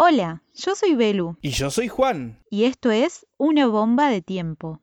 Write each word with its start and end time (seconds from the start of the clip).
Hola, 0.00 0.44
yo 0.54 0.76
soy 0.76 0.94
Belu. 0.94 1.36
Y 1.42 1.50
yo 1.50 1.72
soy 1.72 1.88
Juan. 1.88 2.38
Y 2.50 2.66
esto 2.66 2.92
es 2.92 3.26
Una 3.36 3.66
bomba 3.66 4.08
de 4.10 4.22
tiempo. 4.22 4.80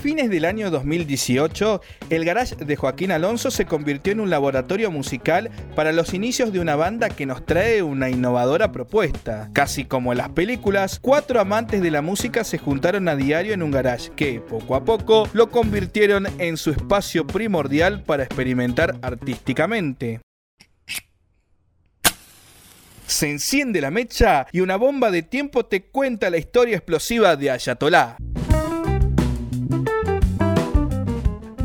Fines 0.00 0.30
del 0.30 0.46
año 0.46 0.70
2018, 0.70 1.82
el 2.08 2.24
garage 2.24 2.56
de 2.56 2.74
Joaquín 2.74 3.12
Alonso 3.12 3.50
se 3.50 3.66
convirtió 3.66 4.12
en 4.12 4.20
un 4.20 4.30
laboratorio 4.30 4.90
musical 4.90 5.50
para 5.76 5.92
los 5.92 6.14
inicios 6.14 6.52
de 6.52 6.58
una 6.58 6.74
banda 6.74 7.10
que 7.10 7.26
nos 7.26 7.44
trae 7.44 7.82
una 7.82 8.08
innovadora 8.08 8.72
propuesta. 8.72 9.50
Casi 9.52 9.84
como 9.84 10.12
en 10.12 10.18
las 10.18 10.30
películas, 10.30 10.98
cuatro 11.00 11.38
amantes 11.38 11.82
de 11.82 11.90
la 11.90 12.00
música 12.00 12.44
se 12.44 12.56
juntaron 12.56 13.08
a 13.08 13.16
diario 13.16 13.52
en 13.52 13.62
un 13.62 13.70
garage 13.70 14.10
que, 14.16 14.40
poco 14.40 14.74
a 14.74 14.84
poco, 14.84 15.28
lo 15.34 15.50
convirtieron 15.50 16.26
en 16.38 16.56
su 16.56 16.70
espacio 16.70 17.26
primordial 17.26 18.02
para 18.02 18.24
experimentar 18.24 18.96
artísticamente. 19.02 20.20
Se 23.06 23.28
enciende 23.28 23.82
la 23.82 23.90
mecha 23.90 24.46
y 24.50 24.60
una 24.60 24.76
bomba 24.76 25.10
de 25.10 25.22
tiempo 25.22 25.66
te 25.66 25.82
cuenta 25.82 26.30
la 26.30 26.38
historia 26.38 26.76
explosiva 26.76 27.36
de 27.36 27.50
Ayatollah. 27.50 28.16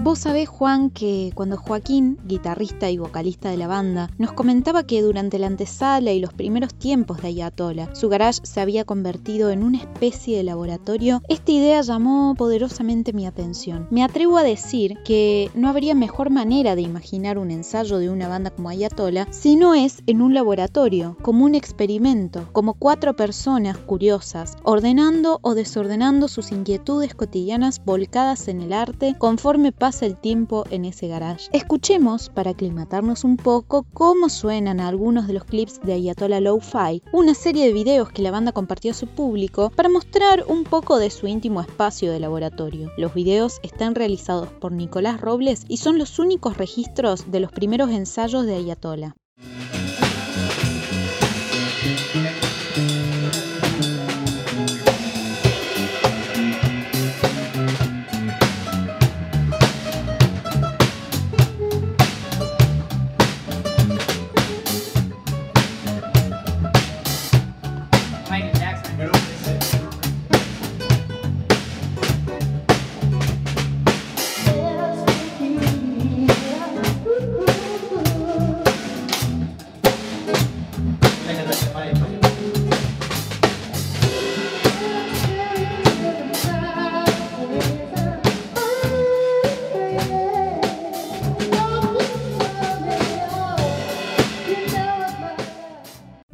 Vos 0.06 0.20
sabés, 0.20 0.48
Juan, 0.48 0.92
que 0.92 1.32
cuando 1.34 1.58
Joaquín, 1.58 2.20
guitarrista 2.28 2.92
y 2.92 3.00
vocalista 3.00 3.50
de 3.50 3.58
la 3.58 3.66
banda, 3.66 4.12
nos 4.20 4.34
comentaba 4.34 4.86
que 4.86 5.02
durante 5.02 5.40
la 5.40 5.48
antesala 5.48 6.12
y 6.12 6.20
los 6.20 6.32
primeros 6.32 6.76
tiempos 6.76 7.24
de 7.24 7.30
Ayatola, 7.30 7.90
su 7.96 8.08
garage 8.08 8.42
se 8.44 8.62
había 8.62 8.86
convertido 8.86 9.50
en 9.50 9.64
una 9.64 9.80
especie 9.80 10.38
de 10.38 10.44
laboratorio, 10.44 11.24
esta 11.28 11.52
idea 11.52 11.82
llamó 11.82 12.36
poderosamente 12.38 13.14
mi 13.14 13.26
atención. 13.26 13.88
Me 13.90 14.04
atrevo 14.04 14.38
a 14.38 14.44
decir 14.44 15.00
que 15.04 15.50
no 15.56 15.70
habría 15.70 15.96
mejor 15.96 16.30
manera 16.30 16.76
de 16.76 16.84
imaginar 16.84 17.40
un 17.40 17.50
ensayo 17.50 17.98
de 17.98 18.12
una 18.12 18.28
banda 18.28 18.52
como 18.52 18.70
Ayatola 18.70 19.28
si 19.32 19.56
no 19.56 19.74
es 19.74 20.04
en 20.06 20.22
un 20.22 20.36
laboratorio, 20.36 21.18
como 21.24 21.46
un 21.46 21.56
experimento, 21.56 22.48
como 22.52 22.76
cuatro 22.76 23.16
personas 23.16 23.80
curiosas, 23.80 24.56
ordenando 24.62 25.40
o 25.42 25.56
desordenando 25.56 26.28
sus 26.28 26.52
inquietudes 26.52 27.16
cotidianas 27.16 27.84
volcadas 27.84 28.48
en 28.50 28.62
el 28.62 28.72
arte 28.72 29.16
conforme 29.18 29.72
pasa 29.72 29.95
el 30.02 30.18
tiempo 30.18 30.66
en 30.70 30.86
ese 30.86 31.08
garage. 31.08 31.50
Escuchemos, 31.52 32.30
para 32.30 32.52
aclimatarnos 32.52 33.24
un 33.24 33.38
poco, 33.38 33.86
cómo 33.94 34.30
suenan 34.30 34.80
algunos 34.80 35.28
de 35.28 35.34
los 35.34 35.46
clips 35.46 35.80
de 35.82 35.94
Ayatollah 35.94 36.42
Lo-Fi, 36.42 37.02
una 37.12 37.34
serie 37.34 37.66
de 37.66 37.74
videos 37.74 38.12
que 38.12 38.22
la 38.22 38.32
banda 38.32 38.52
compartió 38.52 38.92
a 38.92 38.96
su 38.96 39.08
público 39.08 39.72
para 39.76 39.90
mostrar 39.90 40.46
un 40.48 40.64
poco 40.64 40.98
de 40.98 41.10
su 41.10 41.28
íntimo 41.28 41.62
espacio 41.62 42.12
de 42.12 42.20
laboratorio. 42.20 42.92
Los 42.98 43.14
videos 43.14 43.60
están 43.64 43.96
realizados 43.96 44.50
por 44.50 44.72
Nicolás 44.72 45.22
Robles 45.22 45.66
y 45.68 45.78
son 45.78 45.98
los 45.98 46.20
únicos 46.20 46.58
registros 46.58 47.32
de 47.32 47.40
los 47.40 47.52
primeros 47.52 47.90
ensayos 47.90 48.46
de 48.46 48.56
Ayatollah. 48.56 49.16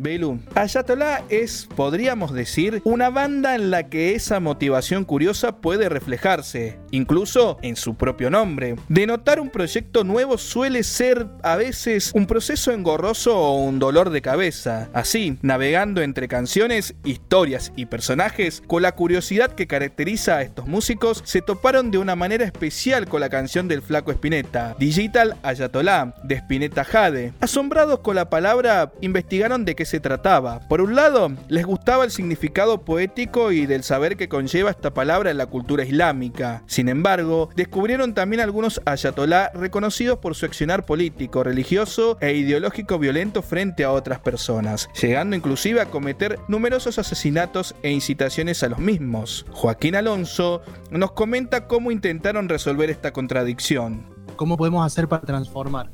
Belu. 0.01 0.39
Ayatollah 0.55 1.23
es, 1.29 1.67
podríamos 1.75 2.33
decir, 2.33 2.81
una 2.83 3.09
banda 3.09 3.55
en 3.55 3.71
la 3.71 3.89
que 3.89 4.15
esa 4.15 4.39
motivación 4.39 5.05
curiosa 5.05 5.57
puede 5.57 5.89
reflejarse, 5.89 6.79
incluso 6.91 7.57
en 7.61 7.75
su 7.75 7.95
propio 7.95 8.29
nombre. 8.29 8.75
Denotar 8.89 9.39
un 9.39 9.49
proyecto 9.49 10.03
nuevo 10.03 10.37
suele 10.37 10.83
ser 10.83 11.27
a 11.43 11.55
veces 11.55 12.11
un 12.13 12.25
proceso 12.25 12.71
engorroso 12.71 13.37
o 13.37 13.63
un 13.63 13.79
dolor 13.79 14.09
de 14.09 14.21
cabeza. 14.21 14.89
Así, 14.93 15.37
navegando 15.41 16.01
entre 16.01 16.27
canciones, 16.27 16.95
historias 17.03 17.71
y 17.75 17.85
personajes, 17.85 18.63
con 18.67 18.81
la 18.81 18.93
curiosidad 18.93 19.53
que 19.53 19.67
caracteriza 19.67 20.37
a 20.37 20.41
estos 20.41 20.67
músicos, 20.67 21.21
se 21.25 21.41
toparon 21.41 21.91
de 21.91 21.97
una 21.97 22.15
manera 22.15 22.45
especial 22.45 23.07
con 23.07 23.21
la 23.21 23.29
canción 23.29 23.67
del 23.67 23.81
flaco 23.81 24.11
Spinetta, 24.11 24.75
Digital 24.79 25.37
Ayatollah, 25.43 26.15
de 26.23 26.35
Spinetta 26.35 26.83
Jade. 26.83 27.33
Asombrados 27.39 27.99
con 27.99 28.15
la 28.15 28.29
palabra, 28.29 28.91
investigaron 29.01 29.65
de 29.65 29.75
qué 29.75 29.85
se 29.91 29.99
trataba. 29.99 30.61
Por 30.69 30.79
un 30.79 30.95
lado, 30.95 31.31
les 31.49 31.65
gustaba 31.65 32.05
el 32.05 32.11
significado 32.11 32.85
poético 32.85 33.51
y 33.51 33.65
del 33.65 33.83
saber 33.83 34.15
que 34.15 34.29
conlleva 34.29 34.69
esta 34.69 34.93
palabra 34.93 35.31
en 35.31 35.37
la 35.37 35.47
cultura 35.47 35.83
islámica. 35.83 36.63
Sin 36.65 36.87
embargo, 36.87 37.49
descubrieron 37.57 38.13
también 38.13 38.39
algunos 38.39 38.81
ayatolá 38.85 39.51
reconocidos 39.53 40.19
por 40.19 40.33
su 40.33 40.45
accionar 40.45 40.85
político, 40.85 41.43
religioso 41.43 42.17
e 42.21 42.33
ideológico 42.33 42.99
violento 42.99 43.41
frente 43.41 43.83
a 43.83 43.91
otras 43.91 44.19
personas, 44.19 44.89
llegando 44.99 45.35
inclusive 45.35 45.81
a 45.81 45.87
cometer 45.87 46.39
numerosos 46.47 46.97
asesinatos 46.97 47.75
e 47.83 47.91
incitaciones 47.91 48.63
a 48.63 48.69
los 48.69 48.79
mismos. 48.79 49.45
Joaquín 49.51 49.95
Alonso 49.95 50.61
nos 50.89 51.11
comenta 51.11 51.67
cómo 51.67 51.91
intentaron 51.91 52.47
resolver 52.47 52.89
esta 52.89 53.11
contradicción. 53.11 54.05
¿Cómo 54.37 54.55
podemos 54.55 54.85
hacer 54.85 55.09
para 55.09 55.23
transformar 55.23 55.91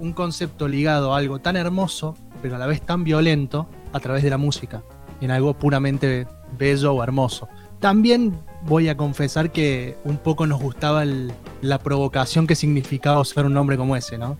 un 0.00 0.14
concepto 0.14 0.66
ligado 0.66 1.14
a 1.14 1.18
algo 1.18 1.38
tan 1.38 1.56
hermoso 1.56 2.16
pero 2.42 2.56
a 2.56 2.58
la 2.58 2.66
vez 2.66 2.82
tan 2.82 3.04
violento 3.04 3.68
a 3.92 4.00
través 4.00 4.22
de 4.22 4.30
la 4.30 4.38
música, 4.38 4.82
en 5.20 5.30
algo 5.30 5.54
puramente 5.54 6.26
bello 6.58 6.92
o 6.94 7.02
hermoso. 7.02 7.48
También 7.80 8.34
voy 8.66 8.88
a 8.88 8.96
confesar 8.96 9.52
que 9.52 9.96
un 10.04 10.18
poco 10.18 10.46
nos 10.46 10.60
gustaba 10.60 11.04
la 11.62 11.78
provocación 11.78 12.46
que 12.46 12.54
significaba 12.54 13.24
ser 13.24 13.46
un 13.46 13.56
hombre 13.56 13.76
como 13.76 13.96
ese, 13.96 14.18
¿no? 14.18 14.36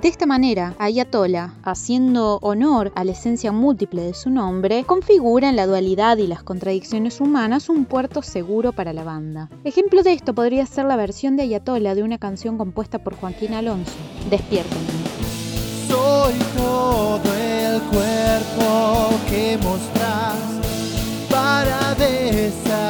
De 0.00 0.08
esta 0.08 0.24
manera, 0.24 0.74
Ayatollah, 0.78 1.52
haciendo 1.62 2.38
honor 2.40 2.90
a 2.94 3.04
la 3.04 3.12
esencia 3.12 3.52
múltiple 3.52 4.00
de 4.00 4.14
su 4.14 4.30
nombre, 4.30 4.84
configura 4.84 5.50
en 5.50 5.56
la 5.56 5.66
dualidad 5.66 6.16
y 6.16 6.26
las 6.26 6.42
contradicciones 6.42 7.20
humanas 7.20 7.68
un 7.68 7.84
puerto 7.84 8.22
seguro 8.22 8.72
para 8.72 8.94
la 8.94 9.04
banda. 9.04 9.50
Ejemplo 9.62 10.02
de 10.02 10.14
esto 10.14 10.34
podría 10.34 10.64
ser 10.64 10.86
la 10.86 10.96
versión 10.96 11.36
de 11.36 11.42
Ayatollah 11.42 11.94
de 11.94 12.02
una 12.02 12.16
canción 12.16 12.56
compuesta 12.56 13.00
por 13.00 13.14
Joaquín 13.14 13.52
Alonso, 13.52 13.92
Despiértenme. 14.30 14.99
Soy 15.90 16.34
todo 16.56 17.34
el 17.34 17.80
cuerpo 17.90 19.10
que 19.28 19.58
mostrás 19.60 20.36
para 21.28 21.94
deshacer. 21.96 22.80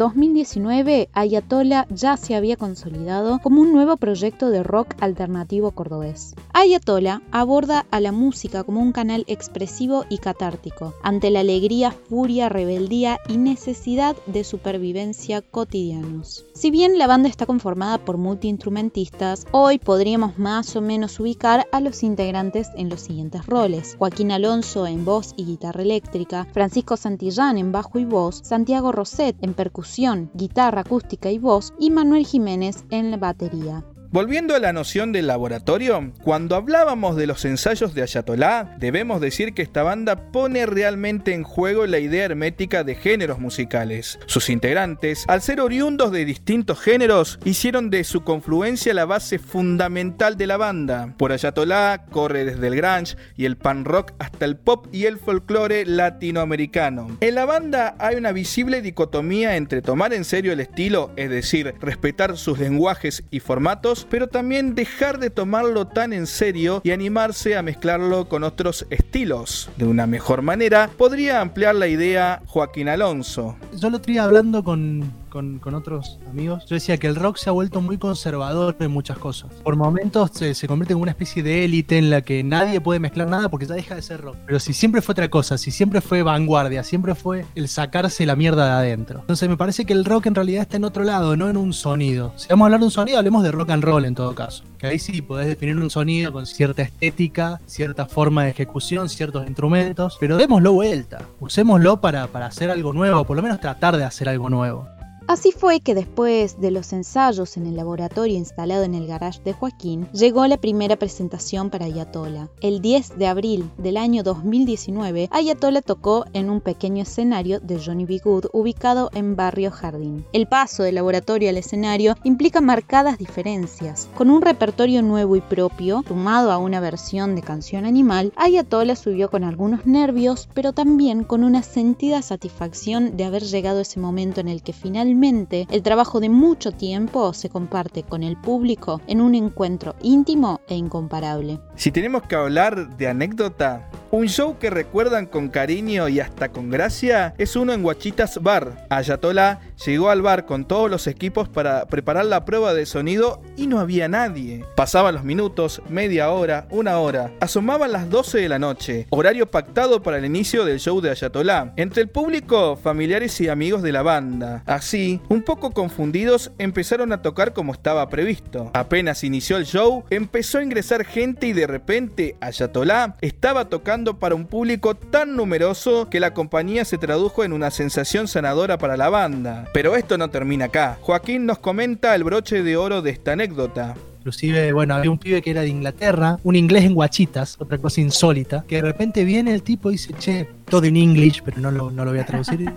2019, 0.00 1.10
Ayatollah 1.12 1.86
ya 1.90 2.16
se 2.16 2.34
había 2.34 2.56
consolidado 2.56 3.38
como 3.42 3.60
un 3.60 3.74
nuevo 3.74 3.98
proyecto 3.98 4.48
de 4.48 4.62
rock 4.62 4.94
alternativo 5.00 5.72
cordobés. 5.72 6.34
Ayatollah 6.54 7.20
aborda 7.32 7.84
a 7.90 8.00
la 8.00 8.10
música 8.10 8.64
como 8.64 8.80
un 8.80 8.92
canal 8.92 9.24
expresivo 9.26 10.06
y 10.08 10.16
catártico, 10.16 10.94
ante 11.02 11.30
la 11.30 11.40
alegría, 11.40 11.90
furia, 11.90 12.48
rebeldía 12.48 13.20
y 13.28 13.36
necesidad 13.36 14.16
de 14.24 14.42
supervivencia 14.42 15.42
cotidianos. 15.42 16.46
Si 16.54 16.70
bien 16.70 16.96
la 16.96 17.06
banda 17.06 17.28
está 17.28 17.44
conformada 17.44 17.98
por 17.98 18.16
multiinstrumentistas, 18.16 19.46
hoy 19.50 19.78
podríamos 19.78 20.38
más 20.38 20.74
o 20.76 20.80
menos 20.80 21.20
ubicar 21.20 21.66
a 21.72 21.80
los 21.80 22.02
integrantes 22.02 22.68
en 22.74 22.88
los 22.88 23.02
siguientes 23.02 23.44
roles. 23.44 23.96
Joaquín 23.98 24.32
Alonso 24.32 24.86
en 24.86 25.04
voz 25.04 25.34
y 25.36 25.44
guitarra 25.44 25.82
eléctrica, 25.82 26.46
Francisco 26.54 26.96
Santillán 26.96 27.58
en 27.58 27.70
bajo 27.70 27.98
y 27.98 28.06
voz, 28.06 28.40
Santiago 28.42 28.92
Roset 28.92 29.36
en 29.42 29.52
percusión, 29.52 29.89
guitarra 30.34 30.82
acústica 30.82 31.30
y 31.30 31.38
voz 31.38 31.72
y 31.78 31.90
Manuel 31.90 32.24
Jiménez 32.24 32.84
en 32.90 33.10
la 33.10 33.16
batería. 33.16 33.84
Volviendo 34.12 34.56
a 34.56 34.58
la 34.58 34.72
noción 34.72 35.12
del 35.12 35.28
laboratorio, 35.28 36.12
cuando 36.24 36.56
hablábamos 36.56 37.14
de 37.14 37.28
los 37.28 37.44
ensayos 37.44 37.94
de 37.94 38.02
Ayatollah, 38.02 38.74
debemos 38.76 39.20
decir 39.20 39.54
que 39.54 39.62
esta 39.62 39.84
banda 39.84 40.32
pone 40.32 40.66
realmente 40.66 41.32
en 41.32 41.44
juego 41.44 41.86
la 41.86 42.00
idea 42.00 42.24
hermética 42.24 42.82
de 42.82 42.96
géneros 42.96 43.38
musicales. 43.38 44.18
Sus 44.26 44.50
integrantes, 44.50 45.24
al 45.28 45.42
ser 45.42 45.60
oriundos 45.60 46.10
de 46.10 46.24
distintos 46.24 46.80
géneros, 46.80 47.38
hicieron 47.44 47.88
de 47.88 48.02
su 48.02 48.24
confluencia 48.24 48.92
la 48.94 49.04
base 49.04 49.38
fundamental 49.38 50.36
de 50.36 50.48
la 50.48 50.56
banda. 50.56 51.14
Por 51.16 51.30
Ayatollah 51.30 52.06
corre 52.06 52.44
desde 52.44 52.66
el 52.66 52.74
grunge 52.74 53.16
y 53.36 53.44
el 53.44 53.56
pan 53.56 53.84
rock 53.84 54.14
hasta 54.18 54.44
el 54.44 54.56
pop 54.56 54.88
y 54.90 55.04
el 55.04 55.18
folclore 55.18 55.86
latinoamericano. 55.86 57.16
En 57.20 57.36
la 57.36 57.44
banda 57.44 57.94
hay 58.00 58.16
una 58.16 58.32
visible 58.32 58.82
dicotomía 58.82 59.54
entre 59.54 59.82
tomar 59.82 60.12
en 60.14 60.24
serio 60.24 60.52
el 60.52 60.58
estilo, 60.58 61.12
es 61.14 61.30
decir, 61.30 61.76
respetar 61.80 62.36
sus 62.36 62.58
lenguajes 62.58 63.22
y 63.30 63.38
formatos, 63.38 63.99
pero 64.08 64.28
también 64.28 64.74
dejar 64.74 65.18
de 65.18 65.30
tomarlo 65.30 65.86
tan 65.86 66.12
en 66.12 66.26
serio 66.26 66.80
y 66.84 66.90
animarse 66.92 67.56
a 67.56 67.62
mezclarlo 67.62 68.28
con 68.28 68.44
otros 68.44 68.86
estilos. 68.90 69.70
De 69.76 69.84
una 69.84 70.06
mejor 70.06 70.42
manera, 70.42 70.90
podría 70.96 71.40
ampliar 71.40 71.74
la 71.74 71.88
idea 71.88 72.42
Joaquín 72.46 72.88
Alonso. 72.88 73.56
Yo 73.76 73.90
lo 73.90 73.96
otro 73.96 74.10
hablando 74.18 74.64
con, 74.64 75.12
con, 75.30 75.60
otros 75.74 76.18
amigos, 76.28 76.66
yo 76.66 76.74
decía 76.74 76.98
que 76.98 77.06
el 77.06 77.16
rock 77.16 77.36
se 77.36 77.48
ha 77.48 77.52
vuelto 77.52 77.80
muy 77.80 77.96
conservador 77.96 78.76
en 78.80 78.90
muchas 78.90 79.18
cosas. 79.18 79.50
Por 79.62 79.76
momentos 79.76 80.30
se, 80.34 80.54
se 80.54 80.68
convierte 80.68 80.92
en 80.92 81.00
una 81.00 81.12
especie 81.12 81.42
de 81.42 81.64
élite 81.64 81.96
en 81.96 82.10
la 82.10 82.22
que 82.22 82.42
nadie 82.42 82.80
puede 82.80 83.00
mezclar 83.00 83.28
nada 83.28 83.48
porque 83.48 83.66
ya 83.66 83.74
deja 83.74 83.94
de 83.94 84.02
ser 84.02 84.20
rock. 84.20 84.36
Pero 84.46 84.60
si 84.60 84.72
siempre 84.72 85.00
fue 85.00 85.12
otra 85.12 85.30
cosa, 85.30 85.56
si 85.56 85.70
siempre 85.70 86.00
fue 86.00 86.22
vanguardia, 86.22 86.82
siempre 86.82 87.14
fue 87.14 87.46
el 87.54 87.68
sacarse 87.68 88.26
la 88.26 88.36
mierda 88.36 88.66
de 88.66 88.72
adentro. 88.72 89.20
Entonces 89.20 89.48
me 89.48 89.56
parece 89.56 89.84
que 89.84 89.92
el 89.92 90.04
rock 90.04 90.26
en 90.26 90.34
realidad 90.34 90.62
está 90.62 90.76
en 90.76 90.84
otro 90.84 91.04
lado, 91.04 91.36
no 91.36 91.48
en 91.48 91.56
un 91.56 91.72
sonido. 91.72 92.32
Si 92.36 92.48
vamos 92.48 92.64
a 92.64 92.66
hablar 92.66 92.80
de 92.80 92.86
un 92.86 92.92
sonido, 92.92 93.18
hablemos 93.18 93.42
de 93.42 93.52
rock 93.52 93.70
and 93.70 93.84
roll 93.84 94.04
en 94.04 94.14
todo 94.14 94.34
caso. 94.34 94.64
Que 94.78 94.88
ahí 94.88 94.98
sí 94.98 95.22
podés 95.22 95.46
definir 95.46 95.76
un 95.76 95.90
sonido 95.90 96.32
con 96.32 96.46
cierta 96.46 96.82
estética, 96.82 97.60
cierta 97.66 98.06
forma 98.06 98.44
de 98.44 98.50
ejecución, 98.50 99.08
ciertos 99.08 99.46
instrumentos, 99.46 100.16
pero 100.18 100.36
démoslo 100.36 100.72
vuelta. 100.72 101.26
Usémoslo 101.38 102.00
para, 102.00 102.26
para 102.26 102.46
hacer 102.46 102.70
algo 102.70 102.92
nuevo, 102.92 103.24
por 103.24 103.36
lo 103.36 103.42
menos 103.42 103.60
tratar 103.60 103.96
de 103.96 104.04
hacer 104.04 104.28
algo 104.28 104.48
nuevo. 104.48 104.88
Así 105.30 105.52
fue 105.52 105.78
que 105.78 105.94
después 105.94 106.60
de 106.60 106.72
los 106.72 106.92
ensayos 106.92 107.56
en 107.56 107.64
el 107.64 107.76
laboratorio 107.76 108.36
instalado 108.36 108.82
en 108.82 108.96
el 108.96 109.06
garage 109.06 109.40
de 109.44 109.52
Joaquín, 109.52 110.08
llegó 110.12 110.44
la 110.48 110.56
primera 110.56 110.96
presentación 110.96 111.70
para 111.70 111.84
Ayatola. 111.84 112.48
El 112.60 112.82
10 112.82 113.16
de 113.16 113.28
abril 113.28 113.70
del 113.78 113.96
año 113.96 114.24
2019, 114.24 115.28
Ayatola 115.30 115.82
tocó 115.82 116.24
en 116.32 116.50
un 116.50 116.60
pequeño 116.60 117.04
escenario 117.04 117.60
de 117.60 117.78
Johnny 117.78 118.06
B. 118.06 118.20
Ubicado 118.52 119.08
en 119.14 119.36
Barrio 119.36 119.70
Jardín. 119.70 120.26
El 120.32 120.48
paso 120.48 120.82
del 120.82 120.96
laboratorio 120.96 121.48
al 121.48 121.58
escenario 121.58 122.16
implica 122.24 122.60
marcadas 122.60 123.16
diferencias. 123.16 124.08
Con 124.16 124.30
un 124.30 124.42
repertorio 124.42 125.00
nuevo 125.00 125.36
y 125.36 125.42
propio, 125.42 126.02
sumado 126.08 126.50
a 126.50 126.58
una 126.58 126.80
versión 126.80 127.36
de 127.36 127.42
canción 127.42 127.84
animal, 127.84 128.32
Ayatola 128.34 128.96
subió 128.96 129.30
con 129.30 129.44
algunos 129.44 129.86
nervios, 129.86 130.48
pero 130.54 130.72
también 130.72 131.22
con 131.22 131.44
una 131.44 131.62
sentida 131.62 132.20
satisfacción 132.20 133.16
de 133.16 133.26
haber 133.26 133.44
llegado 133.44 133.78
ese 133.78 134.00
momento 134.00 134.40
en 134.40 134.48
el 134.48 134.64
que 134.64 134.72
finalmente 134.72 135.19
el 135.22 135.82
trabajo 135.82 136.18
de 136.18 136.30
mucho 136.30 136.72
tiempo 136.72 137.34
se 137.34 137.50
comparte 137.50 138.04
con 138.04 138.22
el 138.22 138.38
público 138.38 139.02
en 139.06 139.20
un 139.20 139.34
encuentro 139.34 139.94
íntimo 140.00 140.62
e 140.66 140.76
incomparable. 140.76 141.60
Si 141.74 141.92
tenemos 141.92 142.22
que 142.22 142.36
hablar 142.36 142.96
de 142.96 143.08
anécdota, 143.08 143.90
un 144.12 144.28
show 144.28 144.58
que 144.58 144.70
recuerdan 144.70 145.26
con 145.26 145.48
cariño 145.48 146.08
y 146.08 146.18
hasta 146.18 146.48
con 146.50 146.68
gracia 146.68 147.34
es 147.38 147.54
uno 147.54 147.72
en 147.72 147.82
Guachitas 147.82 148.42
Bar. 148.42 148.86
Ayatollah 148.90 149.60
llegó 149.86 150.10
al 150.10 150.20
bar 150.20 150.46
con 150.46 150.66
todos 150.66 150.90
los 150.90 151.06
equipos 151.06 151.48
para 151.48 151.86
preparar 151.86 152.24
la 152.24 152.44
prueba 152.44 152.74
de 152.74 152.86
sonido 152.86 153.40
y 153.56 153.68
no 153.68 153.78
había 153.78 154.08
nadie. 154.08 154.64
Pasaban 154.76 155.14
los 155.14 155.24
minutos, 155.24 155.80
media 155.88 156.30
hora, 156.30 156.66
una 156.70 156.98
hora. 156.98 157.30
Asomaban 157.40 157.92
las 157.92 158.10
12 158.10 158.38
de 158.38 158.48
la 158.48 158.58
noche, 158.58 159.06
horario 159.10 159.48
pactado 159.48 160.02
para 160.02 160.18
el 160.18 160.24
inicio 160.24 160.64
del 160.64 160.80
show 160.80 161.00
de 161.00 161.10
Ayatollah. 161.10 161.72
Entre 161.76 162.02
el 162.02 162.08
público, 162.08 162.76
familiares 162.76 163.40
y 163.40 163.48
amigos 163.48 163.82
de 163.82 163.92
la 163.92 164.02
banda. 164.02 164.64
Así, 164.66 165.20
un 165.28 165.42
poco 165.42 165.70
confundidos, 165.70 166.50
empezaron 166.58 167.12
a 167.12 167.22
tocar 167.22 167.52
como 167.52 167.72
estaba 167.72 168.08
previsto. 168.08 168.70
Apenas 168.74 169.22
inició 169.22 169.56
el 169.56 169.66
show, 169.66 170.04
empezó 170.10 170.58
a 170.58 170.64
ingresar 170.64 171.04
gente 171.04 171.46
y 171.46 171.52
de 171.52 171.68
repente 171.68 172.36
Ayatollah 172.40 173.16
estaba 173.20 173.68
tocando 173.68 173.99
para 174.04 174.34
un 174.34 174.46
público 174.46 174.94
tan 174.94 175.36
numeroso 175.36 176.08
que 176.08 176.20
la 176.20 176.32
compañía 176.32 176.84
se 176.84 176.98
tradujo 176.98 177.44
en 177.44 177.52
una 177.52 177.70
sensación 177.70 178.28
sanadora 178.28 178.78
para 178.78 178.96
la 178.96 179.10
banda. 179.10 179.66
Pero 179.72 179.96
esto 179.96 180.16
no 180.18 180.30
termina 180.30 180.66
acá. 180.66 180.98
Joaquín 181.02 181.46
nos 181.46 181.58
comenta 181.58 182.14
el 182.14 182.24
broche 182.24 182.62
de 182.62 182.76
oro 182.76 183.02
de 183.02 183.10
esta 183.10 183.32
anécdota. 183.32 183.94
Inclusive, 184.20 184.72
bueno, 184.74 184.94
había 184.94 185.10
un 185.10 185.18
pibe 185.18 185.40
que 185.40 185.50
era 185.50 185.62
de 185.62 185.68
Inglaterra, 185.68 186.38
un 186.44 186.54
inglés 186.54 186.84
en 186.84 186.94
guachitas, 186.94 187.56
otra 187.58 187.78
cosa 187.78 188.02
insólita, 188.02 188.64
que 188.68 188.76
de 188.76 188.82
repente 188.82 189.24
viene 189.24 189.54
el 189.54 189.62
tipo 189.62 189.88
y 189.90 189.94
dice, 189.94 190.12
che, 190.18 190.46
todo 190.66 190.84
en 190.84 190.96
English, 190.96 191.42
pero 191.42 191.58
no 191.58 191.70
lo, 191.70 191.90
no 191.90 192.04
lo 192.04 192.10
voy 192.10 192.20
a 192.20 192.26
traducir. 192.26 192.70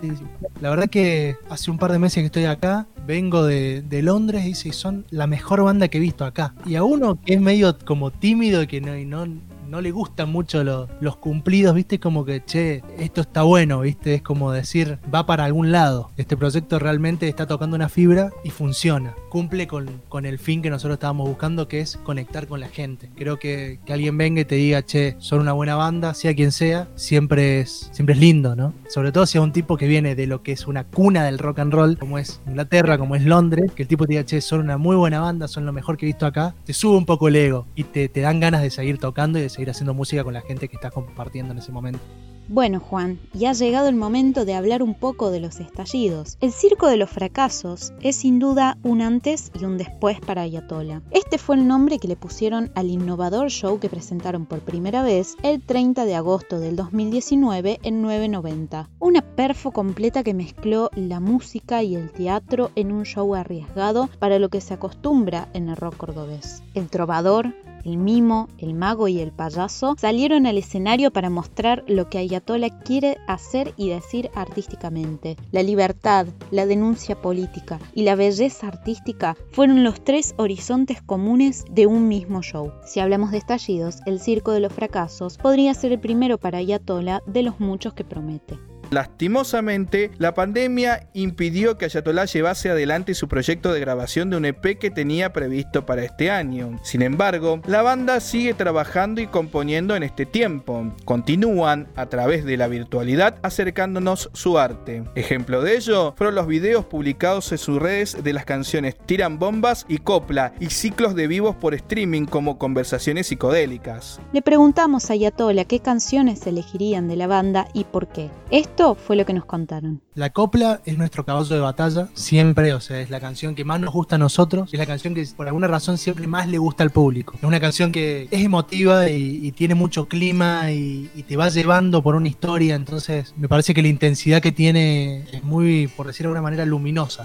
la 0.62 0.70
verdad 0.70 0.88
que 0.88 1.36
hace 1.50 1.70
un 1.70 1.76
par 1.76 1.92
de 1.92 1.98
meses 1.98 2.22
que 2.22 2.26
estoy 2.26 2.46
acá, 2.46 2.86
vengo 3.06 3.44
de, 3.44 3.84
Londres 4.02 4.44
y 4.44 4.48
dice, 4.48 4.72
son 4.72 5.04
la 5.10 5.26
mejor 5.26 5.62
banda 5.62 5.88
que 5.88 5.98
he 5.98 6.00
visto 6.00 6.24
acá. 6.24 6.54
Y 6.64 6.76
a 6.76 6.82
uno 6.82 7.18
que 7.22 7.34
es 7.34 7.40
medio 7.42 7.76
como 7.78 8.10
tímido 8.10 8.66
que 8.66 8.78
y 8.78 9.04
no 9.04 9.26
no 9.74 9.80
le 9.80 9.90
gustan 9.90 10.30
mucho 10.30 10.62
los 10.62 11.16
cumplidos, 11.16 11.74
¿viste? 11.74 11.98
Como 11.98 12.24
que, 12.24 12.44
che, 12.44 12.84
esto 12.96 13.22
está 13.22 13.42
bueno, 13.42 13.80
¿viste? 13.80 14.14
Es 14.14 14.22
como 14.22 14.52
decir, 14.52 15.00
va 15.12 15.26
para 15.26 15.44
algún 15.44 15.72
lado. 15.72 16.12
Este 16.16 16.36
proyecto 16.36 16.78
realmente 16.78 17.28
está 17.28 17.48
tocando 17.48 17.74
una 17.74 17.88
fibra 17.88 18.30
y 18.44 18.50
funciona. 18.50 19.16
Cumple 19.30 19.66
con, 19.66 20.26
el 20.26 20.38
fin 20.38 20.62
que 20.62 20.70
nosotros 20.70 20.94
estábamos 20.94 21.28
buscando, 21.28 21.66
que 21.66 21.80
es 21.80 21.96
conectar 22.04 22.46
con 22.46 22.60
la 22.60 22.68
gente. 22.68 23.10
Creo 23.16 23.40
que, 23.40 23.80
que 23.84 23.92
alguien 23.92 24.16
venga 24.16 24.42
y 24.42 24.44
te 24.44 24.54
diga, 24.54 24.84
che, 24.84 25.16
son 25.18 25.40
una 25.40 25.52
buena 25.52 25.74
banda, 25.74 26.14
sea 26.14 26.36
quien 26.36 26.52
sea, 26.52 26.86
siempre 26.94 27.58
es, 27.58 27.90
siempre 27.90 28.14
es 28.14 28.20
lindo, 28.20 28.54
¿no? 28.54 28.74
Sobre 28.88 29.10
todo 29.10 29.26
si 29.26 29.38
es 29.38 29.42
un 29.42 29.52
tipo 29.52 29.76
que 29.76 29.88
viene 29.88 30.14
de 30.14 30.28
lo 30.28 30.44
que 30.44 30.52
es 30.52 30.68
una 30.68 30.84
cuna 30.84 31.24
del 31.24 31.40
rock 31.40 31.58
and 31.58 31.72
roll, 31.72 31.98
como 31.98 32.18
es 32.18 32.40
Inglaterra, 32.46 32.96
como 32.96 33.16
es 33.16 33.24
Londres, 33.24 33.72
que 33.74 33.82
el 33.82 33.88
tipo 33.88 34.06
te 34.06 34.12
diga, 34.12 34.24
che, 34.24 34.40
son 34.40 34.60
una 34.60 34.78
muy 34.78 34.94
buena 34.94 35.18
banda, 35.18 35.48
son 35.48 35.66
lo 35.66 35.72
mejor 35.72 35.96
que 35.96 36.06
he 36.06 36.10
visto 36.10 36.26
acá, 36.26 36.54
te 36.64 36.72
sube 36.72 36.96
un 36.96 37.06
poco 37.06 37.26
el 37.26 37.34
ego 37.34 37.66
y 37.74 37.82
te, 37.82 38.08
te 38.08 38.20
dan 38.20 38.38
ganas 38.38 38.62
de 38.62 38.70
seguir 38.70 38.98
tocando 38.98 39.40
y 39.40 39.42
de 39.42 39.48
seguir 39.48 39.63
haciendo 39.70 39.94
música 39.94 40.24
con 40.24 40.34
la 40.34 40.42
gente 40.42 40.68
que 40.68 40.76
estás 40.76 40.92
compartiendo 40.92 41.52
en 41.52 41.58
ese 41.58 41.72
momento. 41.72 42.00
Bueno, 42.46 42.78
Juan, 42.78 43.20
y 43.32 43.46
ha 43.46 43.54
llegado 43.54 43.88
el 43.88 43.94
momento 43.94 44.44
de 44.44 44.52
hablar 44.52 44.82
un 44.82 44.92
poco 44.92 45.30
de 45.30 45.40
los 45.40 45.60
estallidos. 45.60 46.36
El 46.42 46.52
Circo 46.52 46.88
de 46.88 46.98
los 46.98 47.08
Fracasos 47.08 47.94
es 48.02 48.16
sin 48.16 48.38
duda 48.38 48.76
un 48.82 49.00
antes 49.00 49.50
y 49.58 49.64
un 49.64 49.78
después 49.78 50.20
para 50.20 50.42
Ayatola. 50.42 51.00
Este 51.10 51.38
fue 51.38 51.56
el 51.56 51.66
nombre 51.66 51.98
que 51.98 52.06
le 52.06 52.16
pusieron 52.16 52.70
al 52.74 52.90
innovador 52.90 53.48
show 53.48 53.80
que 53.80 53.88
presentaron 53.88 54.44
por 54.44 54.60
primera 54.60 55.02
vez 55.02 55.36
el 55.42 55.62
30 55.62 56.04
de 56.04 56.16
agosto 56.16 56.60
del 56.60 56.76
2019 56.76 57.80
en 57.82 58.02
990. 58.02 58.90
Una 58.98 59.22
perfo 59.22 59.70
completa 59.72 60.22
que 60.22 60.34
mezcló 60.34 60.90
la 60.96 61.20
música 61.20 61.82
y 61.82 61.94
el 61.94 62.10
teatro 62.10 62.70
en 62.74 62.92
un 62.92 63.04
show 63.04 63.34
arriesgado 63.34 64.10
para 64.18 64.38
lo 64.38 64.50
que 64.50 64.60
se 64.60 64.74
acostumbra 64.74 65.48
en 65.54 65.70
el 65.70 65.76
rock 65.76 65.96
cordobés. 65.96 66.62
El 66.74 66.90
trovador, 66.90 67.54
el 67.84 67.98
mimo, 67.98 68.48
el 68.58 68.74
mago 68.74 69.08
y 69.08 69.20
el 69.20 69.32
payaso 69.32 69.94
salieron 69.98 70.46
al 70.46 70.58
escenario 70.58 71.12
para 71.12 71.30
mostrar 71.30 71.84
lo 71.86 72.08
que 72.08 72.18
Ayatollah 72.18 72.80
quiere 72.80 73.18
hacer 73.26 73.74
y 73.76 73.90
decir 73.90 74.30
artísticamente. 74.34 75.36
La 75.52 75.62
libertad, 75.62 76.26
la 76.50 76.66
denuncia 76.66 77.20
política 77.20 77.78
y 77.94 78.04
la 78.04 78.14
belleza 78.14 78.68
artística 78.68 79.36
fueron 79.52 79.84
los 79.84 80.02
tres 80.02 80.34
horizontes 80.38 81.02
comunes 81.02 81.64
de 81.70 81.86
un 81.86 82.08
mismo 82.08 82.42
show. 82.42 82.72
Si 82.84 83.00
hablamos 83.00 83.30
de 83.30 83.38
estallidos, 83.38 83.98
el 84.06 84.20
Circo 84.20 84.52
de 84.52 84.60
los 84.60 84.72
Fracasos 84.72 85.38
podría 85.38 85.74
ser 85.74 85.92
el 85.92 86.00
primero 86.00 86.38
para 86.38 86.58
Ayatollah 86.58 87.22
de 87.26 87.42
los 87.42 87.60
muchos 87.60 87.94
que 87.94 88.04
promete. 88.04 88.58
Lastimosamente, 88.94 90.12
la 90.18 90.34
pandemia 90.34 91.08
impidió 91.14 91.76
que 91.76 91.86
Ayatollah 91.86 92.26
llevase 92.26 92.70
adelante 92.70 93.14
su 93.14 93.26
proyecto 93.26 93.72
de 93.72 93.80
grabación 93.80 94.30
de 94.30 94.36
un 94.36 94.44
EP 94.44 94.78
que 94.78 94.92
tenía 94.92 95.32
previsto 95.32 95.84
para 95.84 96.04
este 96.04 96.30
año. 96.30 96.78
Sin 96.84 97.02
embargo, 97.02 97.60
la 97.66 97.82
banda 97.82 98.20
sigue 98.20 98.54
trabajando 98.54 99.20
y 99.20 99.26
componiendo 99.26 99.96
en 99.96 100.04
este 100.04 100.26
tiempo. 100.26 100.94
Continúan, 101.04 101.88
a 101.96 102.06
través 102.06 102.44
de 102.44 102.56
la 102.56 102.68
virtualidad, 102.68 103.34
acercándonos 103.42 104.30
su 104.32 104.60
arte. 104.60 105.02
Ejemplo 105.16 105.60
de 105.60 105.76
ello 105.76 106.14
fueron 106.16 106.36
los 106.36 106.46
videos 106.46 106.84
publicados 106.84 107.50
en 107.50 107.58
sus 107.58 107.82
redes 107.82 108.22
de 108.22 108.32
las 108.32 108.44
canciones 108.44 108.96
Tiran 108.96 109.40
Bombas 109.40 109.86
y 109.88 109.98
Copla 109.98 110.52
y 110.60 110.66
ciclos 110.66 111.16
de 111.16 111.26
vivos 111.26 111.56
por 111.56 111.74
streaming 111.74 112.26
como 112.26 112.58
conversaciones 112.58 113.26
psicodélicas. 113.26 114.20
Le 114.32 114.40
preguntamos 114.40 115.10
a 115.10 115.14
Ayatollah 115.14 115.64
qué 115.64 115.80
canciones 115.80 116.46
elegirían 116.46 117.08
de 117.08 117.16
la 117.16 117.26
banda 117.26 117.66
y 117.74 117.82
por 117.82 118.06
qué. 118.06 118.30
Esto 118.52 118.83
fue 118.94 119.16
lo 119.16 119.24
que 119.24 119.32
nos 119.32 119.46
contaron. 119.46 120.02
La 120.14 120.30
copla 120.30 120.82
es 120.84 120.98
nuestro 120.98 121.24
caballo 121.24 121.54
de 121.54 121.60
batalla, 121.60 122.08
siempre, 122.12 122.74
o 122.74 122.80
sea, 122.80 123.00
es 123.00 123.08
la 123.08 123.20
canción 123.20 123.54
que 123.54 123.64
más 123.64 123.80
nos 123.80 123.94
gusta 123.94 124.16
a 124.16 124.18
nosotros, 124.18 124.68
es 124.72 124.78
la 124.78 124.84
canción 124.84 125.14
que 125.14 125.26
por 125.34 125.46
alguna 125.46 125.66
razón 125.66 125.96
siempre 125.96 126.26
más 126.26 126.46
le 126.46 126.58
gusta 126.58 126.82
al 126.82 126.90
público. 126.90 127.34
Es 127.38 127.44
una 127.44 127.60
canción 127.60 127.90
que 127.90 128.28
es 128.30 128.44
emotiva 128.44 129.08
y, 129.08 129.52
tiene 129.54 129.76
mucho 129.76 130.08
clima 130.08 130.72
y, 130.72 131.10
y, 131.14 131.22
te 131.22 131.36
va 131.36 131.48
llevando 131.48 132.02
por 132.02 132.16
una 132.16 132.26
historia, 132.28 132.74
entonces 132.74 133.32
me 133.36 133.48
parece 133.48 133.72
que 133.72 133.82
la 133.82 133.88
intensidad 133.88 134.42
que 134.42 134.50
tiene 134.50 135.24
es 135.32 135.44
muy, 135.44 135.86
por 135.86 136.08
decirlo 136.08 136.30
de 136.30 136.38
alguna 136.38 136.50
manera, 136.50 136.66
luminosa. 136.66 137.24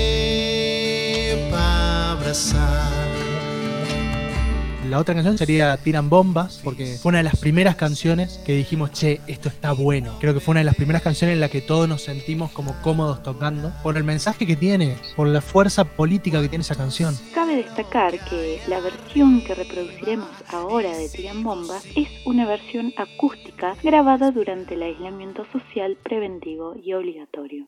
otra 4.99 5.13
canción 5.13 5.37
sería 5.37 5.77
Tiran 5.77 6.09
Bombas, 6.09 6.59
porque 6.63 6.97
fue 7.01 7.09
una 7.09 7.19
de 7.19 7.23
las 7.23 7.37
primeras 7.37 7.75
canciones 7.75 8.39
que 8.45 8.55
dijimos, 8.55 8.91
che, 8.91 9.21
esto 9.27 9.49
está 9.49 9.71
bueno. 9.73 10.17
Creo 10.19 10.33
que 10.33 10.39
fue 10.39 10.53
una 10.53 10.59
de 10.61 10.65
las 10.65 10.75
primeras 10.75 11.01
canciones 11.01 11.35
en 11.35 11.39
la 11.39 11.49
que 11.49 11.61
todos 11.61 11.87
nos 11.87 12.03
sentimos 12.03 12.51
como 12.51 12.75
cómodos 12.81 13.23
tocando, 13.23 13.71
por 13.83 13.97
el 13.97 14.03
mensaje 14.03 14.45
que 14.45 14.55
tiene, 14.55 14.97
por 15.15 15.27
la 15.27 15.41
fuerza 15.41 15.85
política 15.85 16.41
que 16.41 16.49
tiene 16.49 16.63
esa 16.63 16.75
canción. 16.75 17.15
Cabe 17.33 17.55
destacar 17.57 18.19
que 18.25 18.59
la 18.67 18.79
versión 18.79 19.43
que 19.43 19.55
reproduciremos 19.55 20.29
ahora 20.49 20.95
de 20.97 21.09
Tiran 21.09 21.43
Bombas 21.43 21.85
es 21.95 22.07
una 22.25 22.45
versión 22.45 22.93
acústica 22.97 23.75
grabada 23.83 24.31
durante 24.31 24.75
el 24.75 24.83
aislamiento 24.83 25.45
social 25.51 25.97
preventivo 26.03 26.75
y 26.81 26.93
obligatorio. 26.93 27.67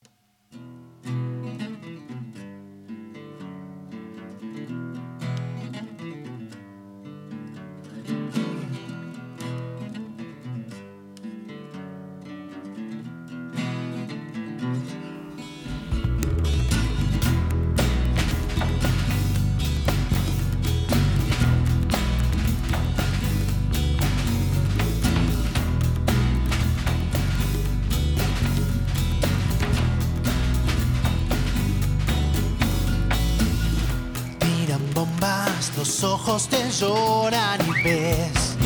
Los 36.04 36.12
ojos 36.12 36.50
te 36.50 36.70
lloran 36.70 37.62
y 37.66 37.82
ves 37.82 38.58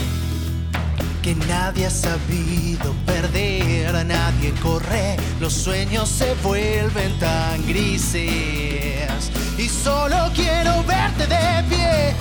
que 1.22 1.36
nadie 1.48 1.86
ha 1.86 1.90
sabido 1.92 2.94
perder, 3.06 3.94
nadie 4.08 4.52
corre, 4.64 5.18
los 5.40 5.54
sueños 5.54 6.10
se 6.10 6.34
vuelven 6.42 7.20
tan 7.20 7.64
grises. 7.68 9.32
Y 9.58 9.68
solo 9.70 10.32
quiero 10.34 10.84
verte 10.86 11.28
de 11.28 11.64
pie 11.70 12.16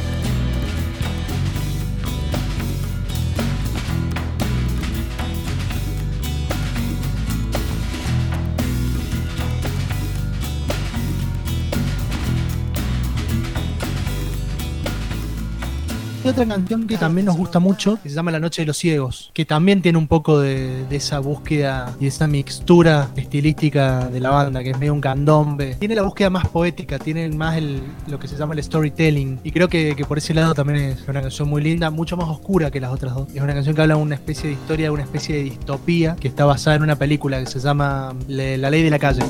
otra 16.29 16.47
canción 16.47 16.87
que 16.87 16.97
también 16.97 17.27
nos 17.27 17.37
gusta 17.37 17.59
mucho, 17.59 17.99
que 18.03 18.09
se 18.09 18.15
llama 18.15 18.31
La 18.31 18.41
Noche 18.41 18.63
de 18.63 18.67
los 18.67 18.77
Ciegos, 18.77 19.31
que 19.33 19.45
también 19.45 19.83
tiene 19.83 19.99
un 19.99 20.09
poco 20.09 20.41
de, 20.41 20.85
esa 20.91 21.19
búsqueda 21.19 21.95
y 22.01 22.07
esa 22.07 22.27
mixtura 22.27 23.11
estilística 23.17 24.09
de 24.09 24.21
la 24.21 24.31
banda, 24.31 24.63
que 24.63 24.71
es 24.71 24.79
medio 24.79 24.95
un 24.95 25.01
candombe. 25.01 25.77
Tiene 25.79 25.95
la 25.95 26.03
búsqueda 26.03 26.31
más 26.31 26.49
poética, 26.49 26.99
tiene 26.99 27.29
más 27.29 27.57
el, 27.57 27.81
lo 28.09 28.19
que 28.19 28.29
se 28.29 28.37
llama 28.37 28.55
el 28.55 28.63
storytelling. 28.63 29.41
Y 29.45 29.53
creo 29.53 29.69
que, 29.69 29.95
por 30.09 30.19
ese 30.19 30.35
lado 30.35 30.55
también 30.55 30.81
es 30.81 31.07
una 31.09 31.21
canción 31.21 31.49
muy 31.49 31.63
linda, 31.63 31.91
mucho 31.91 32.17
más 32.17 32.29
oscura 32.29 32.71
que 32.71 32.81
las 32.81 32.93
otras 32.93 33.15
dos. 33.15 33.29
Es 33.35 33.43
una 33.43 33.55
canción 33.55 33.75
que 33.75 33.83
habla 33.83 33.95
de 33.97 34.03
una 34.03 34.15
especie 34.15 34.49
de 34.49 34.55
historia, 34.55 34.87
de 34.87 34.91
una 34.91 35.03
especie 35.03 35.37
de 35.37 35.43
distopía, 35.43 36.17
que 36.17 36.29
está 36.29 36.45
basada 36.45 36.77
en 36.77 36.83
una 36.83 36.97
película 36.97 37.39
que 37.41 37.47
se 37.47 37.61
llama 37.61 38.15
La 38.29 38.71
Ley 38.71 38.83
de 38.83 38.91
la 38.91 38.99
Calle. 38.99 39.23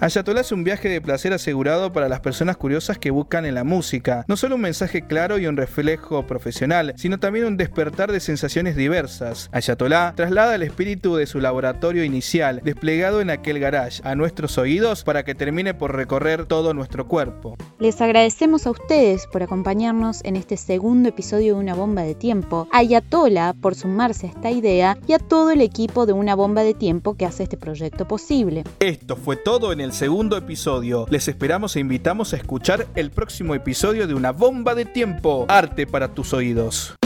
Ayatollah 0.00 0.42
es 0.42 0.52
un 0.52 0.62
viaje 0.62 0.88
de 0.88 1.00
placer 1.00 1.32
asegurado 1.32 1.92
para 1.92 2.08
las 2.08 2.20
personas 2.20 2.56
curiosas 2.56 2.98
que 2.98 3.10
buscan 3.10 3.44
en 3.46 3.56
la 3.56 3.64
música, 3.64 4.24
no 4.28 4.36
solo 4.36 4.54
un 4.54 4.60
mensaje 4.60 5.02
claro 5.02 5.38
y 5.38 5.48
un 5.48 5.56
reflejo 5.56 6.24
profesional, 6.24 6.94
sino 6.96 7.18
también 7.18 7.46
un 7.46 7.56
despertar 7.56 8.12
de 8.12 8.20
sensaciones 8.20 8.76
diversas. 8.76 9.50
Ayatollah 9.50 10.12
traslada 10.14 10.54
el 10.54 10.62
espíritu 10.62 11.16
de 11.16 11.26
su 11.26 11.40
laboratorio 11.40 12.04
inicial, 12.04 12.60
desplegado 12.62 13.20
en 13.20 13.30
aquel 13.30 13.58
garage, 13.58 14.00
a 14.04 14.14
nuestros 14.14 14.56
oídos 14.56 15.02
para 15.02 15.24
que 15.24 15.34
termine 15.34 15.74
por 15.74 15.96
recorrer 15.96 16.46
todo 16.46 16.74
nuestro 16.74 17.08
cuerpo. 17.08 17.56
Les 17.80 18.00
agradecemos 18.00 18.68
a 18.68 18.70
ustedes 18.70 19.26
por 19.26 19.42
acompañarnos 19.42 20.24
en 20.24 20.36
este 20.36 20.56
segundo 20.56 21.08
episodio 21.08 21.54
de 21.54 21.60
Una 21.60 21.74
Bomba 21.74 22.02
de 22.02 22.14
Tiempo, 22.14 22.68
a 22.70 22.78
Ayatollah 22.78 23.54
por 23.54 23.74
sumarse 23.74 24.28
a 24.28 24.30
esta 24.30 24.52
idea 24.52 24.96
y 25.08 25.14
a 25.14 25.18
todo 25.18 25.50
el 25.50 25.60
equipo 25.60 26.06
de 26.06 26.12
Una 26.12 26.36
Bomba 26.36 26.62
de 26.62 26.74
Tiempo 26.74 27.16
que 27.16 27.26
hace 27.26 27.42
este 27.42 27.56
proyecto 27.56 28.06
posible. 28.06 28.62
Esto 28.78 29.16
fue 29.16 29.34
todo 29.34 29.72
en 29.72 29.87
el 29.88 29.94
segundo 29.94 30.36
episodio. 30.36 31.06
Les 31.08 31.28
esperamos 31.28 31.74
e 31.74 31.80
invitamos 31.80 32.34
a 32.34 32.36
escuchar 32.36 32.86
el 32.94 33.10
próximo 33.10 33.54
episodio 33.54 34.06
de 34.06 34.12
Una 34.12 34.32
Bomba 34.32 34.74
de 34.74 34.84
Tiempo, 34.84 35.46
arte 35.48 35.86
para 35.86 36.08
tus 36.08 36.34
oídos. 36.34 36.97